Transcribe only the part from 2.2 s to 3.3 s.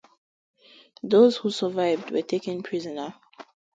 taken prisoner.